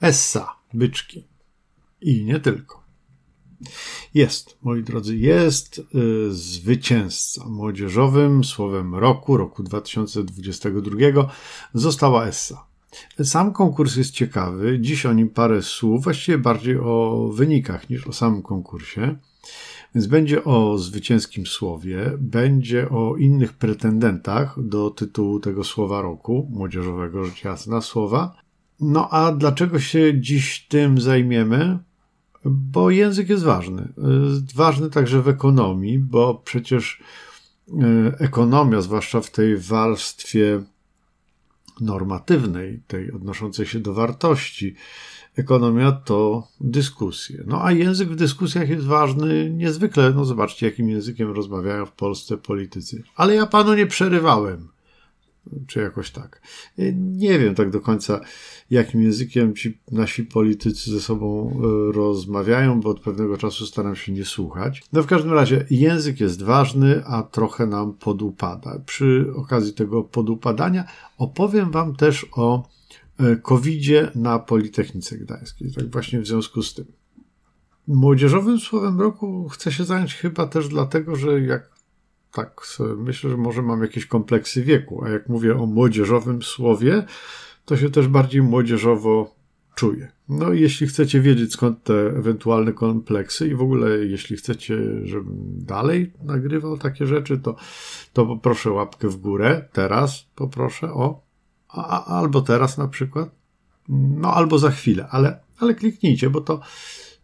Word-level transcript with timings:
Essa, 0.00 0.56
byczki. 0.74 1.24
I 2.00 2.24
nie 2.24 2.40
tylko. 2.40 2.80
Jest, 4.14 4.58
moi 4.62 4.82
drodzy, 4.82 5.16
jest 5.16 5.78
y, 5.78 5.82
zwycięzca 6.34 7.48
młodzieżowym 7.48 8.44
słowem 8.44 8.94
roku, 8.94 9.36
roku 9.36 9.62
2022 9.62 11.30
została 11.74 12.26
Essa. 12.26 12.66
Sam 13.24 13.52
konkurs 13.52 13.96
jest 13.96 14.10
ciekawy. 14.10 14.78
Dziś 14.80 15.06
o 15.06 15.12
nim 15.12 15.28
parę 15.28 15.62
słów, 15.62 16.04
właściwie 16.04 16.38
bardziej 16.38 16.76
o 16.76 17.28
wynikach 17.34 17.90
niż 17.90 18.06
o 18.06 18.12
samym 18.12 18.42
konkursie. 18.42 19.16
Więc 19.94 20.06
będzie 20.06 20.44
o 20.44 20.78
zwycięskim 20.78 21.46
słowie, 21.46 22.12
będzie 22.18 22.88
o 22.88 23.16
innych 23.16 23.52
pretendentach 23.52 24.62
do 24.62 24.90
tytułu 24.90 25.40
tego 25.40 25.64
słowa 25.64 26.02
roku, 26.02 26.48
młodzieżowego 26.50 27.24
rzecz 27.24 27.44
jasna 27.44 27.80
słowa. 27.80 28.34
No 28.80 29.08
a 29.10 29.32
dlaczego 29.32 29.80
się 29.80 30.20
dziś 30.20 30.66
tym 30.68 31.00
zajmiemy? 31.00 31.78
Bo 32.44 32.90
język 32.90 33.28
jest 33.28 33.44
ważny. 33.44 33.92
Ważny 34.54 34.90
także 34.90 35.22
w 35.22 35.28
ekonomii, 35.28 35.98
bo 35.98 36.42
przecież 36.44 37.02
e, 37.68 38.18
ekonomia, 38.18 38.80
zwłaszcza 38.80 39.20
w 39.20 39.30
tej 39.30 39.56
warstwie 39.56 40.62
normatywnej, 41.80 42.80
tej 42.86 43.12
odnoszącej 43.12 43.66
się 43.66 43.80
do 43.80 43.94
wartości, 43.94 44.74
ekonomia 45.36 45.92
to 45.92 46.48
dyskusje. 46.60 47.44
No 47.46 47.64
a 47.64 47.72
język 47.72 48.08
w 48.08 48.16
dyskusjach 48.16 48.68
jest 48.68 48.86
ważny 48.86 49.50
niezwykle. 49.50 50.12
No 50.14 50.24
zobaczcie, 50.24 50.66
jakim 50.66 50.88
językiem 50.88 51.30
rozmawiają 51.30 51.86
w 51.86 51.92
Polsce 51.92 52.36
politycy. 52.36 53.02
Ale 53.16 53.34
ja 53.34 53.46
panu 53.46 53.74
nie 53.74 53.86
przerywałem 53.86 54.68
czy 55.66 55.80
jakoś 55.80 56.10
tak. 56.10 56.42
Nie 56.94 57.38
wiem 57.38 57.54
tak 57.54 57.70
do 57.70 57.80
końca, 57.80 58.20
jakim 58.70 59.02
językiem 59.02 59.54
ci 59.54 59.78
nasi 59.90 60.24
politycy 60.24 60.90
ze 60.90 61.00
sobą 61.00 61.50
e, 61.50 61.92
rozmawiają, 61.92 62.80
bo 62.80 62.90
od 62.90 63.00
pewnego 63.00 63.36
czasu 63.36 63.66
staram 63.66 63.96
się 63.96 64.12
nie 64.12 64.24
słuchać. 64.24 64.82
No 64.92 65.02
w 65.02 65.06
każdym 65.06 65.32
razie 65.32 65.66
język 65.70 66.20
jest 66.20 66.42
ważny, 66.42 67.04
a 67.04 67.22
trochę 67.22 67.66
nam 67.66 67.92
podupada. 67.92 68.78
Przy 68.86 69.26
okazji 69.36 69.72
tego 69.72 70.04
podupadania 70.04 70.84
opowiem 71.18 71.70
wam 71.70 71.96
też 71.96 72.26
o 72.32 72.68
e, 73.18 73.36
COVID-zie 73.36 74.10
na 74.14 74.38
Politechnice 74.38 75.18
Gdańskiej. 75.18 75.72
Tak 75.72 75.90
właśnie 75.90 76.20
w 76.20 76.26
związku 76.26 76.62
z 76.62 76.74
tym. 76.74 76.84
Młodzieżowym 77.86 78.60
słowem 78.60 79.00
roku 79.00 79.48
chcę 79.48 79.72
się 79.72 79.84
zająć 79.84 80.14
chyba 80.14 80.46
też 80.46 80.68
dlatego, 80.68 81.16
że 81.16 81.40
jak 81.40 81.79
tak 82.32 82.60
myślę, 82.96 83.30
że 83.30 83.36
może 83.36 83.62
mam 83.62 83.82
jakieś 83.82 84.06
kompleksy 84.06 84.62
wieku, 84.62 85.04
a 85.04 85.08
jak 85.08 85.28
mówię 85.28 85.56
o 85.58 85.66
młodzieżowym 85.66 86.42
słowie, 86.42 87.04
to 87.64 87.76
się 87.76 87.90
też 87.90 88.08
bardziej 88.08 88.42
młodzieżowo 88.42 89.34
czuję. 89.74 90.12
No 90.28 90.52
i 90.52 90.60
jeśli 90.60 90.86
chcecie 90.86 91.20
wiedzieć 91.20 91.52
skąd 91.52 91.82
te 91.82 91.94
ewentualne 91.94 92.72
kompleksy 92.72 93.48
i 93.48 93.54
w 93.54 93.62
ogóle 93.62 93.90
jeśli 93.90 94.36
chcecie, 94.36 94.76
żebym 95.02 95.36
dalej 95.64 96.12
nagrywał 96.24 96.78
takie 96.78 97.06
rzeczy, 97.06 97.38
to, 97.38 97.56
to 98.12 98.26
poproszę 98.26 98.70
łapkę 98.70 99.08
w 99.08 99.16
górę. 99.16 99.68
Teraz 99.72 100.26
poproszę 100.34 100.92
o, 100.92 101.22
a, 101.68 102.04
albo 102.18 102.40
teraz 102.40 102.78
na 102.78 102.88
przykład, 102.88 103.30
no 103.88 104.34
albo 104.34 104.58
za 104.58 104.70
chwilę, 104.70 105.06
ale, 105.10 105.40
ale 105.58 105.74
kliknijcie, 105.74 106.30
bo 106.30 106.40
to 106.40 106.60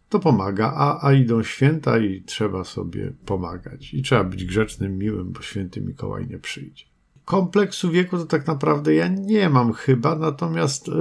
to 0.09 0.19
pomaga, 0.19 0.73
a, 0.75 1.07
a 1.07 1.13
idą 1.13 1.43
święta 1.43 1.97
i 1.99 2.21
trzeba 2.21 2.63
sobie 2.63 3.13
pomagać. 3.25 3.93
I 3.93 4.01
trzeba 4.01 4.23
być 4.23 4.45
grzecznym, 4.45 4.97
miłym, 4.97 5.31
bo 5.31 5.41
święty 5.41 5.81
Mikołaj 5.81 6.27
nie 6.27 6.39
przyjdzie. 6.39 6.85
Kompleksu 7.25 7.91
wieku 7.91 8.17
to 8.17 8.25
tak 8.25 8.47
naprawdę 8.47 8.95
ja 8.95 9.07
nie 9.07 9.49
mam 9.49 9.73
chyba, 9.73 10.15
natomiast 10.15 10.87
y, 10.87 10.91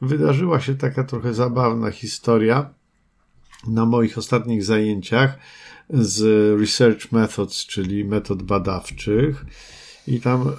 wydarzyła 0.00 0.60
się 0.60 0.74
taka 0.74 1.04
trochę 1.04 1.34
zabawna 1.34 1.90
historia 1.90 2.74
na 3.66 3.86
moich 3.86 4.18
ostatnich 4.18 4.64
zajęciach 4.64 5.38
z 5.90 6.20
Research 6.60 7.12
Methods, 7.12 7.66
czyli 7.66 8.04
metod 8.04 8.42
badawczych. 8.42 9.44
I 10.06 10.20
tam 10.20 10.52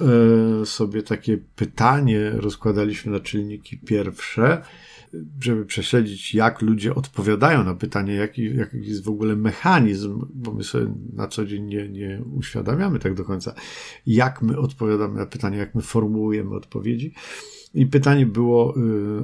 y, 0.62 0.66
sobie 0.66 1.04
takie 1.04 1.38
pytanie 1.56 2.30
rozkładaliśmy 2.30 3.12
na 3.12 3.20
czynniki 3.20 3.78
pierwsze 3.78 4.62
żeby 5.42 5.66
prześledzić, 5.66 6.36
jak 6.36 6.62
ludzie 6.62 6.96
odpowiadają 6.96 7.64
na 7.64 7.76
pytanie, 7.76 8.14
jaki, 8.14 8.56
jaki 8.56 8.78
jest 8.78 9.04
w 9.04 9.10
ogóle 9.10 9.36
mechanizm, 9.36 10.26
bo 10.34 10.54
my 10.54 10.64
sobie 10.64 10.94
na 11.14 11.28
co 11.28 11.46
dzień 11.46 11.64
nie, 11.64 11.90
nie 11.90 12.22
uświadamiamy 12.34 13.00
tak 13.00 13.14
do 13.14 13.24
końca, 13.24 13.54
jak 14.08 14.42
my 14.42 14.60
odpowiadamy 14.60 15.20
na 15.20 15.26
pytanie, 15.26 15.58
jak 15.58 15.76
my 15.76 15.82
formułujemy 15.82 16.56
odpowiedzi. 16.56 17.14
I 17.74 17.86
pytanie 17.86 18.26
było, 18.26 18.76
y, 18.78 18.82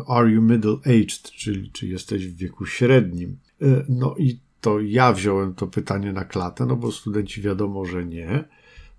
are 0.07 0.31
you 0.31 0.41
middle-aged, 0.41 1.31
czyli 1.31 1.71
czy 1.71 1.87
jesteś 1.87 2.27
w 2.27 2.37
wieku 2.37 2.65
średnim? 2.65 3.37
Y, 3.61 3.85
no 3.89 4.15
i 4.17 4.39
to 4.61 4.79
ja 4.79 5.13
wziąłem 5.13 5.53
to 5.53 5.67
pytanie 5.67 6.13
na 6.13 6.25
klatę, 6.25 6.65
no 6.65 6.75
bo 6.75 6.91
studenci 6.91 7.41
wiadomo, 7.41 7.85
że 7.85 8.05
nie. 8.05 8.43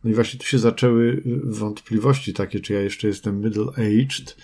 No 0.04 0.10
i 0.10 0.14
właśnie 0.14 0.40
tu 0.40 0.46
się 0.46 0.58
zaczęły 0.58 1.04
y, 1.04 1.40
wątpliwości 1.44 2.34
takie, 2.34 2.60
czy 2.60 2.72
ja 2.72 2.80
jeszcze 2.80 3.08
jestem 3.08 3.42
middle-aged, 3.42 4.34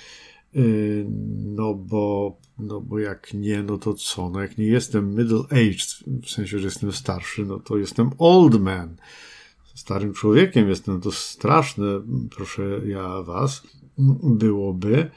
no 1.44 1.74
bo, 1.74 2.36
no 2.58 2.80
bo 2.80 2.98
jak 2.98 3.34
nie, 3.34 3.62
no 3.62 3.78
to 3.78 3.94
co? 3.94 4.30
No 4.30 4.40
jak 4.40 4.58
nie 4.58 4.66
jestem 4.66 5.14
middle-aged, 5.16 6.04
w 6.22 6.30
sensie, 6.30 6.58
że 6.58 6.64
jestem 6.64 6.92
starszy, 6.92 7.44
no 7.44 7.58
to 7.58 7.78
jestem 7.78 8.10
old 8.18 8.60
man. 8.60 8.96
Starym 9.74 10.12
człowiekiem 10.12 10.68
jestem, 10.68 11.00
to 11.00 11.12
straszne, 11.12 11.84
proszę 12.36 12.80
ja 12.86 13.22
was, 13.22 13.62
byłoby. 14.22 15.10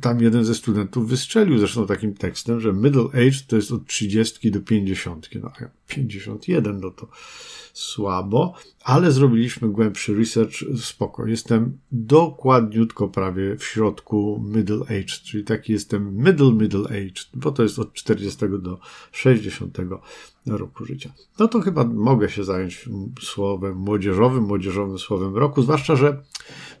Tam 0.00 0.20
jeden 0.20 0.44
ze 0.44 0.54
studentów 0.54 1.08
wystrzelił 1.08 1.58
zresztą 1.58 1.86
takim 1.86 2.14
tekstem, 2.14 2.60
że 2.60 2.72
middle 2.72 3.04
age 3.04 3.38
to 3.46 3.56
jest 3.56 3.72
od 3.72 3.86
30 3.86 4.50
do 4.50 4.60
50. 4.60 5.28
No 5.34 5.50
51 5.90 6.80
no 6.80 6.90
to 6.90 7.08
słabo, 7.72 8.54
ale 8.84 9.12
zrobiliśmy 9.12 9.68
głębszy 9.68 10.14
research, 10.14 10.54
spoko. 10.80 11.26
Jestem 11.26 11.78
dokładniutko 11.92 13.08
prawie 13.08 13.56
w 13.56 13.64
środku 13.64 14.44
middle 14.46 14.80
age, 14.80 15.20
czyli 15.24 15.44
taki 15.44 15.72
jestem 15.72 16.16
middle 16.16 16.52
middle 16.52 16.84
age, 16.84 17.22
bo 17.34 17.50
to 17.50 17.62
jest 17.62 17.78
od 17.78 17.92
40 17.92 18.38
do 18.62 18.78
60 19.12 19.78
roku 20.56 20.84
życia. 20.84 21.12
No 21.38 21.48
to 21.48 21.60
chyba 21.60 21.84
mogę 21.84 22.30
się 22.30 22.44
zająć 22.44 22.88
słowem 23.20 23.76
młodzieżowym, 23.76 24.44
młodzieżowym 24.44 24.98
słowem 24.98 25.36
roku, 25.36 25.62
zwłaszcza, 25.62 25.96
że 25.96 26.22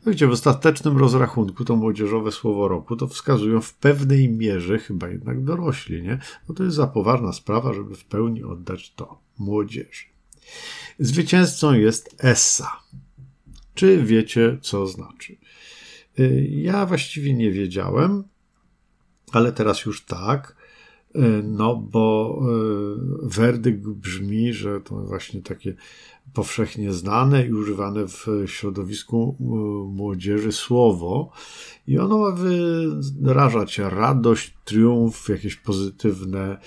no 0.06 0.12
wiecie, 0.12 0.26
w 0.26 0.30
ostatecznym 0.30 0.96
rozrachunku 0.96 1.64
to 1.64 1.76
młodzieżowe 1.76 2.32
słowo 2.32 2.68
roku 2.68 2.96
to 2.96 3.06
wskazują 3.06 3.60
w 3.60 3.74
pewnej 3.74 4.28
mierze 4.28 4.78
chyba 4.78 5.08
jednak 5.08 5.44
dorośli, 5.44 6.02
nie? 6.02 6.18
No 6.48 6.54
to 6.54 6.64
jest 6.64 6.76
za 6.76 6.86
poważna 6.86 7.32
sprawa, 7.32 7.74
żeby 7.74 7.94
w 7.94 8.04
pełni 8.04 8.44
oddać 8.44 8.92
to 8.94 9.20
młodzieży. 9.38 10.04
Zwycięzcą 10.98 11.72
jest 11.72 12.16
Essa. 12.18 12.80
Czy 13.74 14.04
wiecie, 14.04 14.58
co 14.62 14.86
znaczy? 14.86 15.36
Y, 16.18 16.48
ja 16.50 16.86
właściwie 16.86 17.34
nie 17.34 17.50
wiedziałem, 17.50 18.24
ale 19.32 19.52
teraz 19.52 19.84
już 19.84 20.04
tak. 20.04 20.59
Y, 21.16 21.42
no, 21.42 21.76
bo 21.76 22.40
y, 23.24 23.28
werdykt 23.28 23.86
brzmi, 23.88 24.52
że 24.52 24.80
to 24.80 24.94
właśnie 24.94 25.42
takie 25.42 25.74
powszechnie 26.34 26.92
znane 26.92 27.46
i 27.46 27.52
używane 27.52 28.06
w 28.06 28.26
środowisku 28.46 29.36
młodzieży 29.92 30.52
słowo, 30.52 31.32
i 31.86 31.98
ono 31.98 32.18
ma 32.18 32.36
wyrażać 33.20 33.78
radość, 33.78 34.54
triumf, 34.64 35.28
jakieś 35.28 35.56
pozytywne 35.56 36.58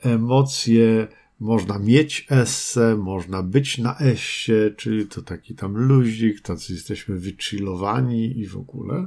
emocje, 0.00 1.08
można 1.40 1.78
mieć 1.78 2.26
esse, 2.30 2.96
można 2.96 3.42
być 3.42 3.78
na 3.78 3.98
essie, 3.98 4.52
czyli 4.76 5.06
to 5.06 5.22
taki 5.22 5.54
tam 5.54 5.76
luzik, 5.76 6.40
tacy 6.40 6.72
jesteśmy 6.72 7.18
wychillowani 7.18 8.38
i 8.38 8.46
w 8.46 8.56
ogóle. 8.56 9.06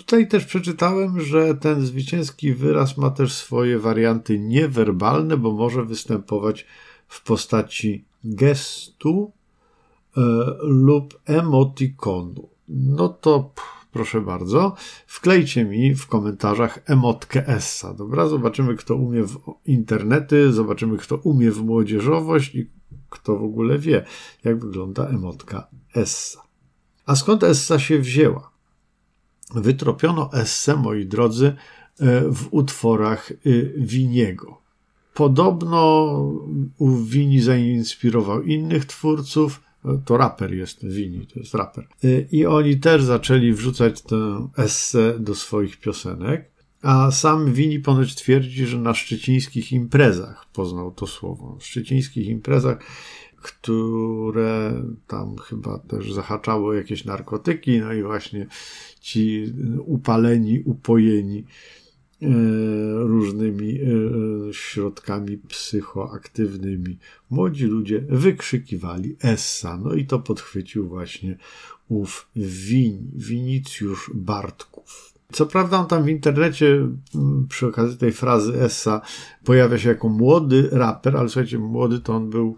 Tutaj 0.00 0.28
też 0.28 0.44
przeczytałem, 0.44 1.20
że 1.20 1.54
ten 1.54 1.86
zwycięski 1.86 2.54
wyraz 2.54 2.96
ma 2.96 3.10
też 3.10 3.32
swoje 3.32 3.78
warianty 3.78 4.38
niewerbalne, 4.38 5.36
bo 5.36 5.52
może 5.52 5.84
występować 5.84 6.66
w 7.08 7.22
postaci 7.22 8.04
gestu 8.24 9.32
e, 10.16 10.20
lub 10.62 11.20
emotikonu. 11.24 12.48
No 12.68 13.08
to 13.08 13.52
proszę 13.92 14.20
bardzo, 14.20 14.74
wklejcie 15.06 15.64
mi 15.64 15.94
w 15.94 16.06
komentarzach 16.06 16.78
emotkę 16.86 17.48
Essa, 17.48 17.94
dobra? 17.94 18.28
Zobaczymy, 18.28 18.76
kto 18.76 18.94
umie 18.94 19.24
w 19.24 19.38
internety, 19.66 20.52
zobaczymy, 20.52 20.98
kto 20.98 21.16
umie 21.16 21.50
w 21.50 21.62
młodzieżowość 21.62 22.54
i 22.54 22.70
kto 23.10 23.38
w 23.38 23.44
ogóle 23.44 23.78
wie, 23.78 24.04
jak 24.44 24.64
wygląda 24.64 25.08
emotka 25.08 25.66
Essa. 25.94 26.42
A 27.06 27.16
skąd 27.16 27.44
Essa 27.44 27.78
się 27.78 27.98
wzięła? 27.98 28.50
Wytropiono 29.54 30.30
Essę, 30.32 30.76
moi 30.76 31.06
drodzy, 31.06 31.46
e, 32.00 32.20
w 32.30 32.48
utworach 32.50 33.32
e, 33.32 33.34
Winiego. 33.76 34.60
Podobno 35.14 36.34
Wini 37.04 37.40
zainspirował 37.40 38.42
innych 38.42 38.84
twórców, 38.84 39.60
to 40.04 40.16
raper 40.16 40.54
jest, 40.54 40.86
Wini, 40.86 41.26
to 41.26 41.40
jest 41.40 41.54
raper. 41.54 41.86
I 42.32 42.46
oni 42.46 42.76
też 42.76 43.02
zaczęli 43.02 43.52
wrzucać 43.52 44.02
tę 44.02 44.48
esse 44.56 45.18
do 45.18 45.34
swoich 45.34 45.80
piosenek. 45.80 46.50
A 46.82 47.10
sam 47.10 47.52
Wini 47.52 47.80
ponoć 47.80 48.14
twierdzi, 48.14 48.66
że 48.66 48.78
na 48.78 48.94
szczecińskich 48.94 49.72
imprezach 49.72 50.46
poznał 50.52 50.90
to 50.92 51.06
słowo. 51.06 51.54
Na 51.54 51.60
szczecińskich 51.60 52.26
imprezach, 52.26 52.78
które 53.42 54.82
tam 55.06 55.36
chyba 55.36 55.78
też 55.78 56.12
zahaczało 56.12 56.74
jakieś 56.74 57.04
narkotyki, 57.04 57.80
no 57.80 57.92
i 57.92 58.02
właśnie 58.02 58.46
ci 59.00 59.52
upaleni, 59.86 60.62
upojeni 60.64 61.44
e, 62.22 62.26
różnymi 62.94 63.78
e, 63.80 63.84
środkami 64.52 65.38
psychoaktywnymi. 65.38 66.98
Młodzi 67.30 67.66
ludzie 67.66 68.00
wykrzykiwali 68.08 69.16
Essa, 69.22 69.76
no 69.76 69.94
i 69.94 70.06
to 70.06 70.18
podchwycił 70.18 70.88
właśnie 70.88 71.36
ów 71.88 72.28
Wini, 72.36 73.10
Winicjusz 73.14 74.10
Bartków. 74.14 75.14
Co 75.32 75.46
prawda 75.46 75.78
on 75.78 75.86
tam 75.86 76.04
w 76.04 76.08
internecie 76.08 76.88
przy 77.48 77.66
okazji 77.66 77.98
tej 77.98 78.12
frazy 78.12 78.60
Essa 78.60 79.00
pojawia 79.44 79.78
się 79.78 79.88
jako 79.88 80.08
młody 80.08 80.68
raper, 80.72 81.16
ale 81.16 81.28
słuchajcie, 81.28 81.58
młody 81.58 82.00
to 82.00 82.14
on 82.14 82.30
był 82.30 82.56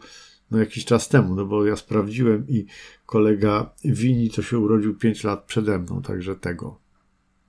no 0.52 0.58
jakiś 0.58 0.84
czas 0.84 1.08
temu, 1.08 1.34
no 1.34 1.44
bo 1.44 1.66
ja 1.66 1.76
sprawdziłem 1.76 2.48
i 2.48 2.66
kolega 3.06 3.70
Wini 3.84 4.30
to 4.30 4.42
się 4.42 4.58
urodził 4.58 4.94
5 4.94 5.24
lat 5.24 5.44
przede 5.44 5.78
mną, 5.78 6.02
także 6.02 6.36
tego. 6.36 6.78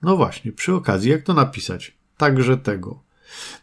No 0.02 0.16
właśnie, 0.16 0.52
przy 0.52 0.74
okazji, 0.74 1.10
jak 1.10 1.22
to 1.22 1.34
napisać? 1.34 1.96
Także 2.16 2.56
tego. 2.56 3.02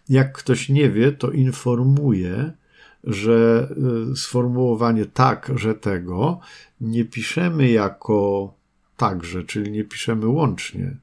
Jak 0.09 0.37
ktoś 0.37 0.69
nie 0.69 0.89
wie, 0.89 1.11
to 1.11 1.31
informuję, 1.31 2.51
że 3.03 3.69
y, 4.11 4.15
sformułowanie 4.15 5.05
tak, 5.05 5.51
że 5.55 5.75
tego 5.75 6.39
nie 6.81 7.05
piszemy 7.05 7.69
jako 7.69 8.53
także, 8.97 9.43
czyli 9.43 9.71
nie 9.71 9.83
piszemy 9.83 10.27
łącznie 10.27 10.97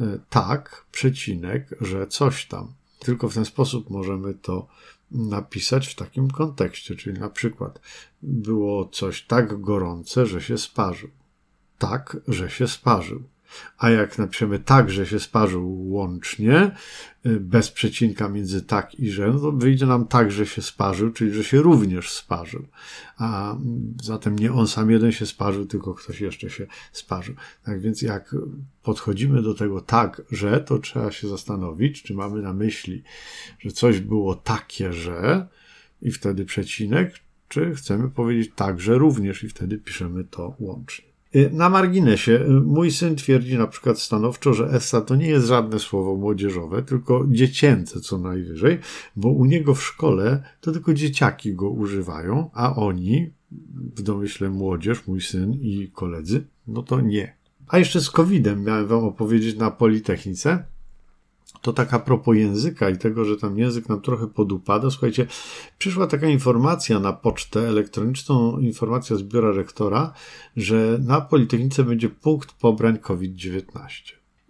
y, 0.00 0.20
tak, 0.30 0.86
przecinek, 0.92 1.68
że 1.80 2.06
coś 2.06 2.46
tam. 2.46 2.72
Tylko 2.98 3.28
w 3.28 3.34
ten 3.34 3.44
sposób 3.44 3.90
możemy 3.90 4.34
to 4.34 4.66
napisać 5.14 5.86
w 5.88 5.94
takim 5.94 6.30
kontekście, 6.30 6.96
czyli 6.96 7.20
na 7.20 7.30
przykład 7.30 7.80
było 8.22 8.88
coś 8.88 9.22
tak 9.22 9.60
gorące, 9.60 10.26
że 10.26 10.42
się 10.42 10.58
sparzył. 10.58 11.10
Tak, 11.78 12.16
że 12.28 12.50
się 12.50 12.68
sparzył. 12.68 13.22
A 13.78 13.90
jak 13.90 14.18
napiszemy 14.18 14.58
tak, 14.58 14.90
że 14.90 15.06
się 15.06 15.20
sparzył 15.20 15.90
łącznie, 15.90 16.70
y, 17.26 17.40
bez 17.40 17.70
przecinka 17.70 18.28
między 18.28 18.62
tak 18.62 18.94
i 18.94 19.10
że, 19.10 19.30
no 19.30 19.40
to 19.40 19.52
wyjdzie 19.52 19.86
nam 19.86 20.06
tak, 20.06 20.32
że 20.32 20.46
się 20.46 20.62
sparzył, 20.62 21.10
czyli 21.10 21.34
że 21.34 21.44
się 21.44 21.62
również 21.62 22.12
sparzył. 22.12 22.66
A 23.16 23.56
zatem 24.02 24.38
nie 24.38 24.52
on 24.52 24.66
sam 24.66 24.90
jeden 24.90 25.12
się 25.12 25.26
sparzył, 25.26 25.66
tylko 25.66 25.94
ktoś 25.94 26.20
jeszcze 26.20 26.50
się 26.50 26.66
sparzył. 26.92 27.34
Tak 27.64 27.80
więc 27.80 28.02
jak 28.02 28.36
podchodzimy 28.82 29.42
do 29.42 29.54
tego 29.54 29.80
tak, 29.80 30.22
że, 30.30 30.60
to 30.60 30.78
trzeba 30.78 31.12
się 31.12 31.28
zastanowić, 31.28 32.02
czy 32.02 32.14
mamy 32.14 32.42
na 32.42 32.54
myśli, 32.54 33.02
że 33.58 33.70
coś 33.70 34.00
było 34.00 34.34
takie, 34.34 34.92
że 34.92 35.48
i 36.02 36.10
wtedy 36.10 36.44
przecinek, 36.44 37.14
czy 37.48 37.74
chcemy 37.74 38.10
powiedzieć 38.10 38.52
tak, 38.56 38.80
że 38.80 38.98
również 38.98 39.44
i 39.44 39.48
wtedy 39.48 39.78
piszemy 39.78 40.24
to 40.24 40.56
łącznie. 40.58 41.13
Y, 41.36 41.50
na 41.52 41.68
marginesie, 41.68 42.32
y, 42.32 42.48
mój 42.48 42.90
syn 42.90 43.16
twierdzi 43.16 43.58
na 43.58 43.66
przykład 43.66 44.00
stanowczo, 44.00 44.54
że 44.54 44.64
essa 44.64 45.00
to 45.00 45.16
nie 45.16 45.26
jest 45.26 45.46
żadne 45.46 45.78
słowo 45.78 46.16
młodzieżowe, 46.16 46.82
tylko 46.82 47.24
dziecięce 47.28 48.00
co 48.00 48.18
najwyżej, 48.18 48.78
bo 49.16 49.28
u 49.28 49.44
niego 49.44 49.74
w 49.74 49.82
szkole 49.82 50.42
to 50.60 50.72
tylko 50.72 50.94
dzieciaki 50.94 51.54
go 51.54 51.70
używają, 51.70 52.50
a 52.52 52.76
oni, 52.76 53.30
w 53.96 54.02
domyśle 54.02 54.50
młodzież, 54.50 55.06
mój 55.06 55.20
syn 55.20 55.52
i 55.52 55.90
koledzy, 55.94 56.46
no 56.66 56.82
to 56.82 57.00
nie. 57.00 57.36
A 57.68 57.78
jeszcze 57.78 58.00
z 58.00 58.10
COVID-em 58.10 58.64
miałem 58.64 58.86
wam 58.86 59.04
opowiedzieć 59.04 59.56
na 59.56 59.70
Politechnice 59.70 60.64
to 61.64 61.72
tak 61.72 61.94
a 61.94 61.98
propos 61.98 62.36
języka 62.36 62.90
i 62.90 62.98
tego, 62.98 63.24
że 63.24 63.36
tam 63.36 63.58
język 63.58 63.88
nam 63.88 64.00
trochę 64.00 64.26
podupada. 64.26 64.90
Słuchajcie, 64.90 65.26
przyszła 65.78 66.06
taka 66.06 66.28
informacja 66.28 67.00
na 67.00 67.12
pocztę 67.12 67.68
elektroniczną, 67.68 68.58
informacja 68.58 69.16
z 69.16 69.22
biura 69.22 69.52
rektora, 69.52 70.12
że 70.56 70.98
na 71.02 71.20
Politechnice 71.20 71.84
będzie 71.84 72.08
punkt 72.08 72.52
pobrań 72.52 72.98
COVID-19. 72.98 73.62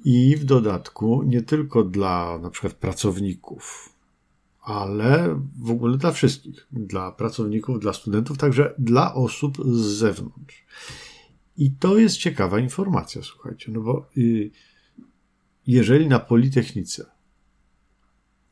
I 0.04 0.36
w 0.36 0.44
dodatku 0.44 1.22
nie 1.26 1.42
tylko 1.42 1.84
dla 1.84 2.38
na 2.42 2.50
przykład 2.50 2.72
pracowników, 2.72 3.88
ale 4.62 5.40
w 5.62 5.70
ogóle 5.70 5.98
dla 5.98 6.12
wszystkich, 6.12 6.66
dla 6.72 7.12
pracowników, 7.12 7.80
dla 7.80 7.92
studentów, 7.92 8.38
także 8.38 8.74
dla 8.78 9.14
osób 9.14 9.58
z 9.64 9.80
zewnątrz. 9.80 10.64
I 11.56 11.70
to 11.70 11.98
jest 11.98 12.16
ciekawa 12.16 12.58
informacja, 12.58 13.22
słuchajcie, 13.22 13.72
no 13.72 13.80
bo 13.80 14.06
yy, 14.16 14.50
jeżeli 15.66 16.08
na 16.08 16.18
Politechnice 16.18 17.06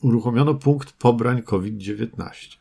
uruchomiono 0.01 0.55
punkt 0.55 0.93
pobrań 0.93 1.43
COVID-19 1.43 2.57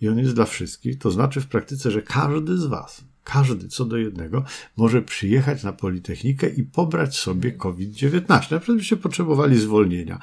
i 0.00 0.08
on 0.08 0.18
jest 0.18 0.34
dla 0.34 0.44
wszystkich, 0.44 0.98
to 0.98 1.10
znaczy 1.10 1.40
w 1.40 1.46
praktyce, 1.46 1.90
że 1.90 2.02
każdy 2.02 2.58
z 2.58 2.66
Was, 2.66 3.04
każdy 3.24 3.68
co 3.68 3.84
do 3.84 3.96
jednego, 3.96 4.44
może 4.76 5.02
przyjechać 5.02 5.62
na 5.62 5.72
Politechnikę 5.72 6.48
i 6.48 6.62
pobrać 6.62 7.16
sobie 7.16 7.52
COVID-19. 7.52 8.28
Na 8.28 8.40
przykład 8.40 8.78
byście 8.78 8.96
potrzebowali 8.96 9.60
zwolnienia. 9.60 10.18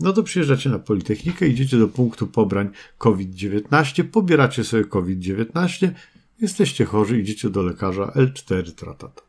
No 0.00 0.12
to 0.12 0.22
przyjeżdżacie 0.22 0.70
na 0.70 0.78
Politechnikę, 0.78 1.48
idziecie 1.48 1.78
do 1.78 1.88
punktu 1.88 2.26
pobrań 2.26 2.70
COVID-19, 2.98 4.04
pobieracie 4.04 4.64
sobie 4.64 4.84
COVID-19, 4.84 5.90
jesteście 6.40 6.84
chorzy, 6.84 7.20
idziecie 7.20 7.50
do 7.50 7.62
lekarza 7.62 8.12
L4 8.16 8.72
tratata. 8.72 9.27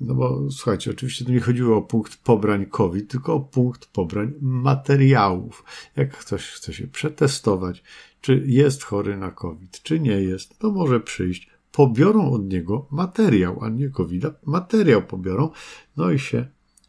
No 0.00 0.14
bo 0.14 0.50
słuchajcie, 0.50 0.90
oczywiście 0.90 1.24
tu 1.24 1.32
nie 1.32 1.40
chodziło 1.40 1.76
o 1.76 1.82
punkt 1.82 2.16
pobrań 2.16 2.66
COVID, 2.66 3.10
tylko 3.10 3.34
o 3.34 3.40
punkt 3.40 3.86
pobrań 3.86 4.32
materiałów. 4.40 5.64
Jak 5.96 6.18
ktoś 6.18 6.50
chce 6.50 6.72
się 6.72 6.86
przetestować, 6.86 7.82
czy 8.20 8.44
jest 8.46 8.82
chory 8.82 9.16
na 9.16 9.30
COVID, 9.30 9.82
czy 9.82 10.00
nie 10.00 10.22
jest, 10.22 10.58
to 10.58 10.70
może 10.70 11.00
przyjść. 11.00 11.50
Pobiorą 11.72 12.30
od 12.30 12.48
niego 12.48 12.86
materiał, 12.90 13.64
a 13.64 13.68
nie 13.68 13.88
COVID, 13.88 14.24
materiał 14.46 15.02
pobiorą, 15.02 15.50
no 15.96 16.10
i 16.10 16.18
się 16.18 16.46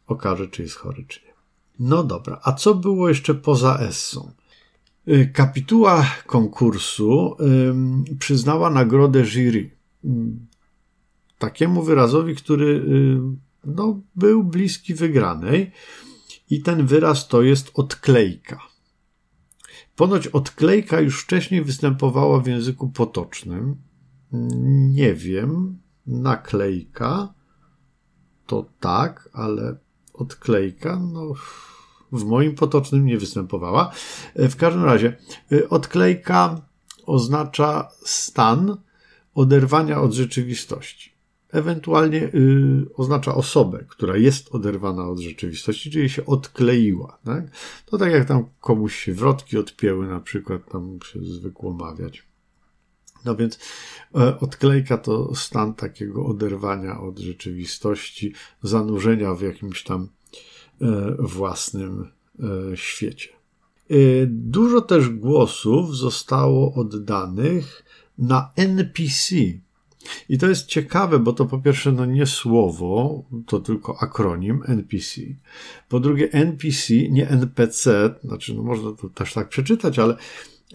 okaże, 0.08 0.48
czy 0.48 0.62
jest 0.62 0.76
chory, 0.76 1.06
czy 1.08 1.26
nie. 1.26 1.34
No 1.80 2.04
dobra, 2.04 2.40
a 2.44 2.52
co 2.52 2.76
było 2.76 3.10
jeszcze 3.10 3.36
poza 3.36 3.78
Essą? 3.80 4.32
Y, 5.08 5.32
kapituła 5.34 6.06
konkursu 6.26 7.38
przyznała 8.20 8.70
nagrodę 8.70 9.26
jury 9.26 9.70
takiemu 11.38 11.84
wyrazowi, 11.84 12.36
który 12.36 12.66
y, 12.66 13.20
no, 13.66 14.00
był 14.16 14.44
bliski 14.44 14.94
wygranej. 14.94 15.72
I 16.50 16.62
ten 16.62 16.86
wyraz 16.86 17.28
to 17.28 17.42
jest 17.42 17.72
odklejka. 17.74 18.60
Ponoć 19.96 20.28
odklejka 20.28 21.00
już 21.00 21.24
wcześniej 21.24 21.64
występowała 21.64 22.40
w 22.40 22.48
języku 22.48 22.90
potocznym. 22.90 23.76
Nie 24.90 25.14
wiem, 25.14 25.80
naklejka 26.08 27.34
to 28.46 28.66
tak, 28.80 29.30
ale 29.34 29.78
odklejka, 30.14 31.00
no, 31.00 31.34
w 32.12 32.24
moim 32.24 32.56
potocznym 32.56 33.06
nie 33.06 33.18
występowała. 33.18 33.92
W 34.36 34.56
każdym 34.56 34.84
razie, 34.84 35.18
y, 35.52 35.70
odklejka 35.70 36.62
oznacza 37.06 37.90
stan 38.04 38.78
oderwania 39.34 40.02
od 40.02 40.14
rzeczywistości 40.14 41.17
ewentualnie 41.52 42.24
y, 42.24 42.86
oznacza 42.96 43.36
osobę, 43.36 43.86
która 43.88 44.18
jest 44.18 44.56
oderwana 44.56 45.10
od 45.10 45.20
rzeczywistości, 45.20 45.92
czyli 45.92 46.10
się 46.10 46.26
odkleiła. 46.26 47.20
Tak? 47.26 47.44
To 47.86 47.98
tak 47.98 48.12
jak 48.12 48.28
tam 48.28 48.46
komuś 48.60 48.96
się 48.96 49.14
wrotki 49.14 49.58
odpięły, 49.58 50.08
na 50.08 50.20
przykład 50.20 50.72
tam 50.72 51.00
się 51.14 51.20
zwykło 51.24 51.74
mawiać. 51.74 52.28
No 53.26 53.36
więc 53.36 53.60
e, 54.16 54.40
odklejka 54.40 54.98
to 54.98 55.36
stan 55.36 55.74
takiego 55.74 56.26
oderwania 56.26 57.00
od 57.00 57.20
rzeczywistości, 57.20 58.34
zanurzenia 58.64 59.34
w 59.34 59.42
jakimś 59.42 59.84
tam 59.84 60.08
e, 60.82 61.16
własnym 61.20 62.12
e, 62.40 62.78
świecie. 62.78 63.30
E, 63.90 63.96
dużo 64.28 64.82
też 64.82 65.10
głosów 65.10 65.98
zostało 65.98 66.74
oddanych 66.74 67.84
na 68.18 68.52
NPC, 68.56 69.36
i 70.30 70.38
to 70.38 70.50
jest 70.50 70.66
ciekawe, 70.66 71.20
bo 71.20 71.34
to 71.34 71.46
po 71.46 71.60
pierwsze 71.60 71.92
no 71.92 72.06
nie 72.06 72.26
słowo, 72.26 73.24
to 73.46 73.60
tylko 73.60 73.98
akronim 74.02 74.64
NPC. 74.68 75.22
Po 75.90 76.00
drugie 76.00 76.32
NPC, 76.32 76.94
nie 77.10 77.30
NPC, 77.30 78.16
znaczy 78.24 78.54
no 78.54 78.64
można 78.64 78.92
to 78.92 79.10
też 79.10 79.34
tak 79.34 79.50
przeczytać, 79.50 80.00
ale, 80.00 80.16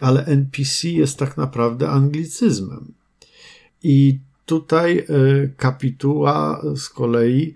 ale 0.00 0.24
NPC 0.24 0.88
jest 0.88 1.18
tak 1.18 1.36
naprawdę 1.36 1.90
anglicyzmem. 1.90 2.92
I 3.82 4.18
tutaj 4.46 4.98
y, 4.98 5.52
kapituła 5.56 6.62
z 6.76 6.88
kolei 6.88 7.54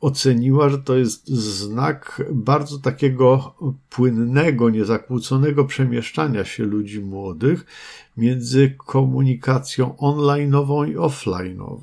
oceniła, 0.00 0.68
że 0.68 0.78
to 0.78 0.96
jest 0.96 1.28
znak 1.28 2.22
bardzo 2.32 2.78
takiego 2.78 3.54
płynnego, 3.90 4.70
niezakłóconego 4.70 5.64
przemieszczania 5.64 6.44
się 6.44 6.64
ludzi 6.64 7.00
młodych 7.00 7.66
między 8.16 8.74
komunikacją 8.86 9.94
online'ową 9.98 10.90
i 10.90 10.96
offline'ową. 10.96 11.80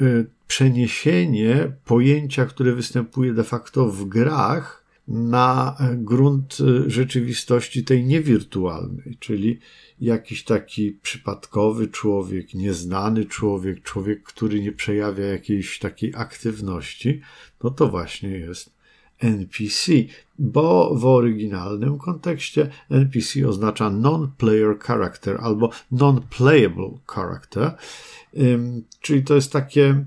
Y, 0.00 0.26
przeniesienie 0.48 1.72
pojęcia, 1.84 2.46
które 2.46 2.72
występuje 2.72 3.34
de 3.34 3.44
facto 3.44 3.88
w 3.88 4.04
grach, 4.04 4.85
na 5.08 5.76
grunt 5.96 6.58
rzeczywistości 6.86 7.84
tej 7.84 8.04
niewirtualnej, 8.04 9.16
czyli 9.20 9.58
jakiś 10.00 10.44
taki 10.44 10.92
przypadkowy 10.92 11.88
człowiek, 11.88 12.54
nieznany 12.54 13.24
człowiek, 13.24 13.82
człowiek, 13.82 14.22
który 14.22 14.60
nie 14.60 14.72
przejawia 14.72 15.26
jakiejś 15.26 15.78
takiej 15.78 16.12
aktywności, 16.16 17.20
no 17.64 17.70
to 17.70 17.88
właśnie 17.88 18.30
jest 18.30 18.76
NPC, 19.18 19.92
bo 20.38 20.94
w 20.94 21.06
oryginalnym 21.06 21.98
kontekście 21.98 22.70
NPC 22.90 23.48
oznacza 23.48 23.90
non-player 23.90 24.78
character 24.78 25.38
albo 25.40 25.70
non-playable 25.90 26.98
character, 27.06 27.70
czyli 29.00 29.24
to 29.24 29.34
jest 29.34 29.52
takie 29.52 29.84
y, 29.90 30.06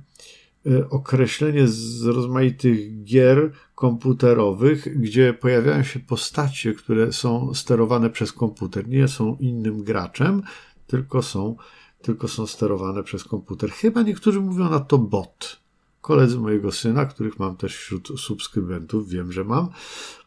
określenie 0.90 1.68
z 1.68 2.06
rozmaitych 2.06 3.04
gier 3.04 3.52
komputerowych, 3.76 5.00
gdzie 5.02 5.34
pojawiają 5.34 5.84
się 5.84 6.00
postacie, 6.00 6.74
które 6.74 7.14
są 7.14 7.54
sterowane 7.54 8.10
przez 8.10 8.34
komputer, 8.34 8.88
nie 8.88 9.08
są 9.08 9.38
innym 9.40 9.84
graczem, 9.84 10.42
tylko 10.88 11.22
są, 11.22 11.56
tylko 12.02 12.28
są 12.28 12.48
sterowane 12.48 13.04
przez 13.04 13.24
komputer. 13.24 13.72
Chyba 13.72 14.02
niektórzy 14.02 14.42
mówią 14.42 14.70
na 14.70 14.80
to 14.80 14.98
bot 14.98 15.60
Koledzy 16.02 16.40
mojego 16.40 16.72
syna, 16.72 17.06
których 17.06 17.40
mam 17.40 17.58
też 17.58 17.76
wśród 17.76 18.08
subskrybentów, 18.20 19.10
wiem, 19.10 19.32
że 19.32 19.44
mam, 19.44 19.70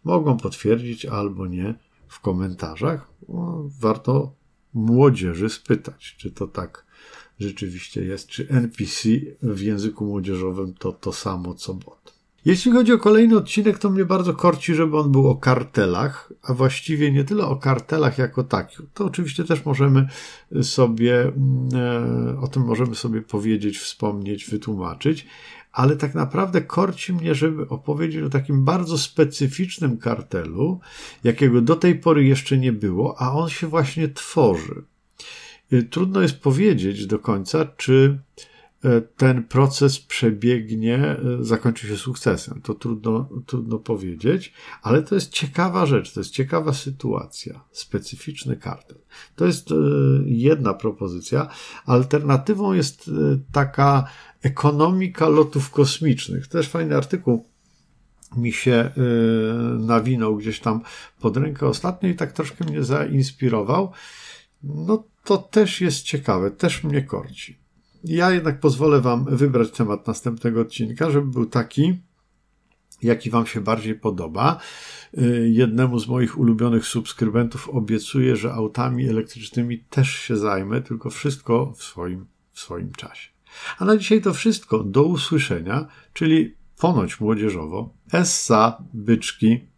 mogą 0.04 0.36
potwierdzić 0.36 1.06
albo 1.06 1.46
nie 1.46 1.74
w 2.08 2.20
komentarzach. 2.20 3.10
No, 3.28 3.68
warto 3.80 4.34
młodzieży 4.74 5.48
spytać, 5.48 6.16
czy 6.18 6.30
to 6.30 6.46
tak 6.46 6.86
rzeczywiście 7.40 8.04
jest, 8.04 8.28
czy 8.28 8.48
NPC 8.48 9.08
w 9.42 9.60
języku 9.60 10.04
młodzieżowym 10.04 10.74
to 10.74 10.92
to 10.92 11.12
samo 11.12 11.54
co 11.54 11.74
bot. 11.74 12.02
Jeśli 12.44 12.72
chodzi 12.72 12.92
o 12.92 12.98
kolejny 12.98 13.36
odcinek, 13.36 13.78
to 13.78 13.90
mnie 13.90 14.04
bardzo 14.04 14.34
korci, 14.34 14.74
żeby 14.74 14.98
on 14.98 15.12
był 15.12 15.28
o 15.28 15.36
kartelach, 15.36 16.32
a 16.42 16.54
właściwie 16.54 17.12
nie 17.12 17.24
tyle 17.24 17.46
o 17.46 17.56
kartelach 17.56 18.18
jako 18.18 18.44
takich. 18.44 18.80
To 18.94 19.04
oczywiście 19.04 19.44
też 19.44 19.64
możemy 19.64 20.08
sobie, 20.62 21.22
mm, 21.22 21.68
e, 22.34 22.40
o 22.40 22.48
tym 22.48 22.62
możemy 22.62 22.94
sobie 22.94 23.22
powiedzieć, 23.22 23.78
wspomnieć, 23.78 24.50
wytłumaczyć, 24.50 25.26
ale 25.72 25.96
tak 25.96 26.14
naprawdę 26.14 26.62
korci 26.62 27.12
mnie, 27.12 27.34
żeby 27.34 27.68
opowiedzieć 27.68 28.22
o 28.22 28.30
takim 28.30 28.64
bardzo 28.64 28.98
specyficznym 28.98 29.98
kartelu, 29.98 30.80
jakiego 31.24 31.60
do 31.60 31.76
tej 31.76 31.94
pory 31.94 32.24
jeszcze 32.24 32.58
nie 32.58 32.72
było, 32.72 33.20
a 33.20 33.32
on 33.32 33.48
się 33.48 33.66
właśnie 33.66 34.08
tworzy. 34.08 34.82
Y, 35.72 35.82
trudno 35.82 36.20
jest 36.20 36.40
powiedzieć 36.40 37.06
do 37.06 37.18
końca, 37.18 37.64
czy 37.64 38.18
e, 38.84 39.00
ten 39.00 39.44
proces 39.44 40.00
przebiegnie, 40.00 40.96
e, 40.96 41.18
zakończy 41.40 41.86
się 41.86 41.96
sukcesem. 41.96 42.60
To 42.62 42.74
trudno, 42.74 43.28
trudno 43.46 43.78
powiedzieć, 43.78 44.52
ale 44.82 45.02
to 45.02 45.14
jest 45.14 45.32
ciekawa 45.32 45.86
rzecz, 45.86 46.12
to 46.12 46.20
jest 46.20 46.30
ciekawa 46.30 46.72
sytuacja, 46.72 47.64
specyficzny 47.72 48.56
kartel. 48.56 48.98
To 49.36 49.46
jest 49.46 49.72
e, 49.72 49.74
jedna 50.24 50.74
propozycja. 50.74 51.48
Alternatywą 51.86 52.72
jest 52.72 53.10
taka 53.52 54.04
Ekonomika 54.42 55.28
lotów 55.28 55.70
kosmicznych. 55.70 56.48
Też 56.48 56.68
fajny 56.68 56.96
artykuł 56.96 57.46
mi 58.36 58.52
się 58.52 58.90
nawinął 59.78 60.36
gdzieś 60.36 60.60
tam 60.60 60.80
pod 61.20 61.36
rękę 61.36 61.66
ostatnio 61.66 62.08
i 62.08 62.14
tak 62.14 62.32
troszkę 62.32 62.64
mnie 62.64 62.84
zainspirował. 62.84 63.92
No 64.62 65.04
to 65.24 65.38
też 65.38 65.80
jest 65.80 66.02
ciekawe, 66.02 66.50
też 66.50 66.84
mnie 66.84 67.02
korci. 67.02 67.58
Ja 68.04 68.30
jednak 68.30 68.60
pozwolę 68.60 69.00
Wam 69.00 69.24
wybrać 69.36 69.70
temat 69.70 70.06
następnego 70.06 70.60
odcinka, 70.60 71.10
żeby 71.10 71.26
był 71.26 71.46
taki, 71.46 71.98
jaki 73.02 73.30
Wam 73.30 73.46
się 73.46 73.60
bardziej 73.60 73.94
podoba. 73.94 74.60
Y, 75.18 75.48
jednemu 75.52 75.98
z 75.98 76.08
moich 76.08 76.38
ulubionych 76.38 76.86
subskrybentów 76.86 77.68
obiecuję, 77.68 78.36
że 78.36 78.52
autami 78.52 79.08
elektrycznymi 79.08 79.78
też 79.78 80.10
się 80.10 80.36
zajmę, 80.36 80.82
tylko 80.82 81.10
wszystko 81.10 81.72
w 81.76 81.82
swoim, 81.82 82.26
w 82.52 82.60
swoim 82.60 82.92
czasie. 82.92 83.30
A 83.78 83.84
na 83.84 83.96
dzisiaj 83.96 84.22
to 84.22 84.34
wszystko. 84.34 84.84
Do 84.84 85.02
usłyszenia, 85.02 85.86
czyli 86.12 86.56
ponoć 86.78 87.20
młodzieżowo. 87.20 87.94
Essa, 88.12 88.82
byczki. 88.94 89.71